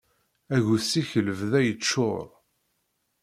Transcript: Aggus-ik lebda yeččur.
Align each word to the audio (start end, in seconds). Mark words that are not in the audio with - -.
Aggus-ik 0.55 1.11
lebda 1.25 1.59
yeččur. 1.65 2.25